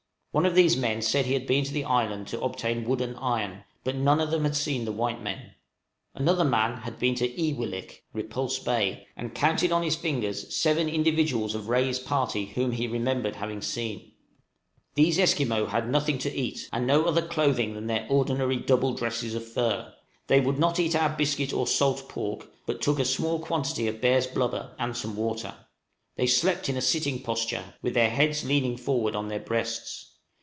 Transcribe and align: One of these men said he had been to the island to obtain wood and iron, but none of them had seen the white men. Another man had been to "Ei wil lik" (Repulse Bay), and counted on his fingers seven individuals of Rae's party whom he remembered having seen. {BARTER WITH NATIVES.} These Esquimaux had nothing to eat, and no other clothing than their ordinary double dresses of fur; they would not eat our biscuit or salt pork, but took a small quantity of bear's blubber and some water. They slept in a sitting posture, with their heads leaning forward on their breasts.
One 0.33 0.45
of 0.45 0.55
these 0.55 0.77
men 0.77 1.01
said 1.01 1.25
he 1.25 1.33
had 1.33 1.45
been 1.45 1.65
to 1.65 1.73
the 1.73 1.83
island 1.83 2.25
to 2.27 2.39
obtain 2.41 2.85
wood 2.87 3.01
and 3.01 3.17
iron, 3.19 3.65
but 3.83 3.97
none 3.97 4.21
of 4.21 4.31
them 4.31 4.43
had 4.45 4.55
seen 4.55 4.85
the 4.85 4.91
white 4.93 5.21
men. 5.21 5.55
Another 6.15 6.45
man 6.45 6.83
had 6.83 6.97
been 6.97 7.15
to 7.15 7.25
"Ei 7.37 7.51
wil 7.51 7.67
lik" 7.67 8.05
(Repulse 8.13 8.57
Bay), 8.57 9.07
and 9.17 9.35
counted 9.35 9.73
on 9.73 9.83
his 9.83 9.97
fingers 9.97 10.55
seven 10.55 10.87
individuals 10.87 11.53
of 11.53 11.67
Rae's 11.67 11.99
party 11.99 12.45
whom 12.45 12.71
he 12.71 12.87
remembered 12.87 13.35
having 13.35 13.61
seen. 13.61 13.97
{BARTER 13.97 13.99
WITH 13.99 14.09
NATIVES.} 14.09 15.17
These 15.17 15.19
Esquimaux 15.19 15.65
had 15.65 15.89
nothing 15.89 16.17
to 16.19 16.33
eat, 16.33 16.69
and 16.71 16.87
no 16.87 17.03
other 17.03 17.27
clothing 17.27 17.73
than 17.73 17.87
their 17.87 18.07
ordinary 18.09 18.55
double 18.55 18.93
dresses 18.93 19.35
of 19.35 19.45
fur; 19.45 19.93
they 20.27 20.39
would 20.39 20.57
not 20.57 20.79
eat 20.79 20.95
our 20.95 21.09
biscuit 21.09 21.51
or 21.51 21.67
salt 21.67 22.07
pork, 22.07 22.49
but 22.65 22.81
took 22.81 22.99
a 22.99 23.03
small 23.03 23.37
quantity 23.39 23.85
of 23.89 23.99
bear's 23.99 24.27
blubber 24.27 24.73
and 24.79 24.95
some 24.95 25.17
water. 25.17 25.53
They 26.15 26.25
slept 26.27 26.69
in 26.69 26.77
a 26.77 26.81
sitting 26.81 27.21
posture, 27.21 27.73
with 27.81 27.95
their 27.95 28.09
heads 28.09 28.45
leaning 28.45 28.77
forward 28.77 29.13
on 29.13 29.27
their 29.27 29.37
breasts. 29.37 30.07